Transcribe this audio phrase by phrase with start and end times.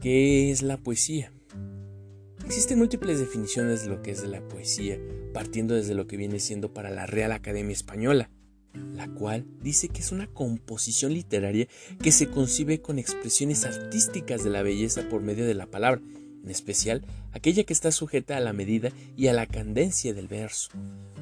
[0.00, 1.32] ¿qué es la poesía?
[2.44, 4.98] Existen múltiples definiciones de lo que es la poesía,
[5.32, 8.30] partiendo desde lo que viene siendo para la Real Academia Española,
[8.94, 11.68] la cual dice que es una composición literaria
[12.02, 16.00] que se concibe con expresiones artísticas de la belleza por medio de la palabra,
[16.42, 17.02] en especial
[17.32, 20.70] aquella que está sujeta a la medida y a la candencia del verso,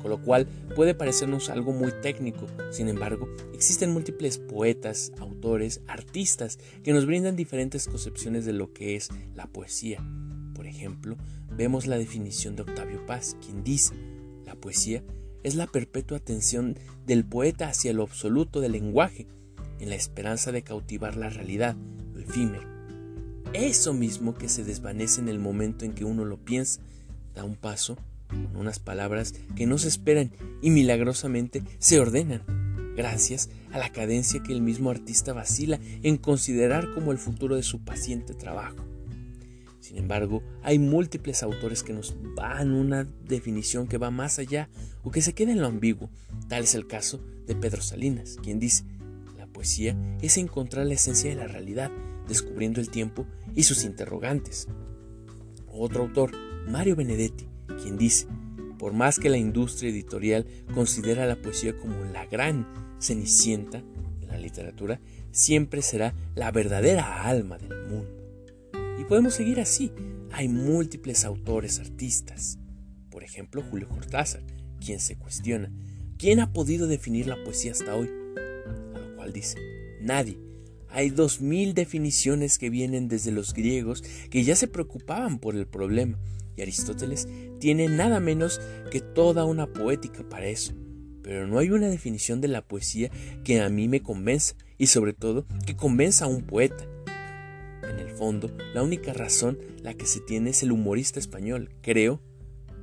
[0.00, 2.46] con lo cual puede parecernos algo muy técnico.
[2.70, 8.96] Sin embargo, existen múltiples poetas, autores, artistas que nos brindan diferentes concepciones de lo que
[8.96, 10.02] es la poesía.
[10.54, 11.16] Por ejemplo,
[11.50, 13.94] vemos la definición de Octavio Paz, quien dice,
[14.44, 15.02] la poesía
[15.42, 19.26] es la perpetua atención del poeta hacia lo absoluto del lenguaje,
[19.80, 21.76] en la esperanza de cautivar la realidad,
[22.12, 22.77] lo efímero.
[23.54, 26.80] Eso mismo que se desvanece en el momento en que uno lo piensa,
[27.34, 27.96] da un paso
[28.28, 32.42] con unas palabras que no se esperan y milagrosamente se ordenan,
[32.94, 37.62] gracias a la cadencia que el mismo artista vacila en considerar como el futuro de
[37.62, 38.84] su paciente trabajo.
[39.80, 44.68] Sin embargo, hay múltiples autores que nos dan una definición que va más allá
[45.02, 46.10] o que se queda en lo ambiguo.
[46.48, 48.84] Tal es el caso de Pedro Salinas, quien dice,
[49.58, 51.90] poesía es encontrar la esencia de la realidad,
[52.28, 54.68] descubriendo el tiempo y sus interrogantes.
[55.66, 56.30] Otro autor,
[56.68, 57.48] Mario Benedetti,
[57.82, 58.28] quien dice,
[58.78, 62.68] por más que la industria editorial considera la poesía como la gran
[63.00, 63.82] cenicienta
[64.20, 65.00] de la literatura,
[65.32, 68.70] siempre será la verdadera alma del mundo.
[68.96, 69.90] Y podemos seguir así.
[70.30, 72.60] Hay múltiples autores artistas.
[73.10, 74.44] Por ejemplo, Julio Cortázar,
[74.78, 75.72] quien se cuestiona,
[76.16, 78.08] ¿quién ha podido definir la poesía hasta hoy?
[79.32, 79.58] Dice,
[80.00, 80.38] nadie.
[80.90, 85.66] Hay dos mil definiciones que vienen desde los griegos que ya se preocupaban por el
[85.66, 86.18] problema
[86.58, 87.28] y Aristóteles
[87.60, 90.72] tiene nada menos que toda una poética para eso.
[91.22, 93.10] Pero no hay una definición de la poesía
[93.44, 96.84] que a mí me convenza y sobre todo que convenza a un poeta.
[97.88, 102.20] En el fondo, la única razón la que se tiene es el humorista español, creo,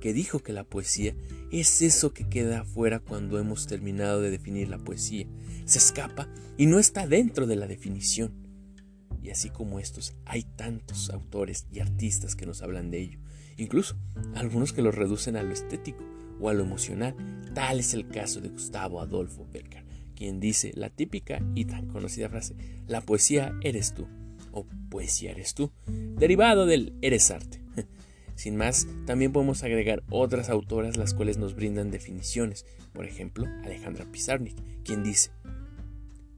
[0.00, 1.14] que dijo que la poesía
[1.50, 5.26] es eso que queda afuera cuando hemos terminado de definir la poesía.
[5.64, 8.32] Se escapa y no está dentro de la definición.
[9.22, 13.18] Y así como estos, hay tantos autores y artistas que nos hablan de ello
[13.58, 13.96] incluso
[14.34, 16.04] algunos que lo reducen a lo estético
[16.40, 17.14] o a lo emocional.
[17.54, 19.84] Tal es el caso de Gustavo Adolfo Becker,
[20.14, 22.54] quien dice la típica y tan conocida frase,
[22.86, 24.06] la poesía eres tú,
[24.52, 27.57] o poesía eres tú, derivado del eres arte.
[28.38, 34.04] Sin más, también podemos agregar otras autoras las cuales nos brindan definiciones, por ejemplo, Alejandra
[34.12, 34.54] Pizarnik,
[34.84, 35.32] quien dice,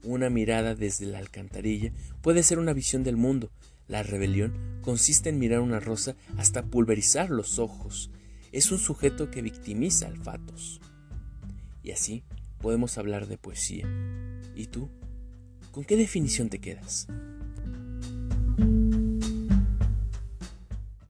[0.03, 1.91] una mirada desde la alcantarilla
[2.23, 3.51] puede ser una visión del mundo,
[3.87, 8.09] la rebelión consiste en mirar una rosa hasta pulverizar los ojos.
[8.51, 10.81] Es un sujeto que victimiza al fatos.
[11.83, 12.23] Y así
[12.61, 13.87] podemos hablar de poesía.
[14.55, 14.89] ¿Y tú?
[15.71, 17.07] ¿Con qué definición te quedas?